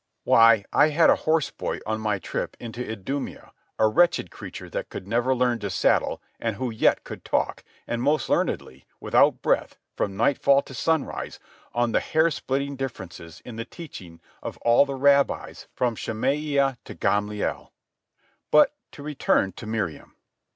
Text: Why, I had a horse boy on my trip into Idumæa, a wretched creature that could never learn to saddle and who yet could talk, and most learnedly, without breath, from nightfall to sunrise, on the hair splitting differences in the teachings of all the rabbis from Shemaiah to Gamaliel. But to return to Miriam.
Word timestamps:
Why, 0.23 0.65
I 0.73 0.87
had 0.89 1.11
a 1.11 1.15
horse 1.29 1.51
boy 1.51 1.77
on 1.85 2.01
my 2.01 2.17
trip 2.17 2.57
into 2.59 2.83
Idumæa, 2.83 3.51
a 3.77 3.87
wretched 3.87 4.31
creature 4.31 4.67
that 4.67 4.89
could 4.89 5.07
never 5.07 5.35
learn 5.35 5.59
to 5.59 5.69
saddle 5.69 6.23
and 6.39 6.55
who 6.55 6.71
yet 6.71 7.03
could 7.03 7.23
talk, 7.23 7.63
and 7.85 8.01
most 8.01 8.27
learnedly, 8.27 8.87
without 8.99 9.43
breath, 9.43 9.77
from 9.95 10.17
nightfall 10.17 10.63
to 10.63 10.73
sunrise, 10.73 11.37
on 11.71 11.91
the 11.91 11.99
hair 11.99 12.31
splitting 12.31 12.75
differences 12.75 13.43
in 13.45 13.57
the 13.57 13.63
teachings 13.65 14.19
of 14.41 14.57
all 14.63 14.87
the 14.87 14.95
rabbis 14.95 15.67
from 15.75 15.95
Shemaiah 15.95 16.79
to 16.85 16.95
Gamaliel. 16.95 17.71
But 18.49 18.73
to 18.93 19.03
return 19.03 19.51
to 19.51 19.67
Miriam. 19.67 20.15